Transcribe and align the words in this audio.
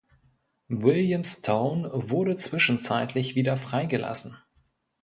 William 0.69 1.23
Stone 1.23 1.87
wurde 1.93 2.35
zwischenzeitlich 2.35 3.35
wieder 3.35 3.55
freigelassen. 3.55 4.35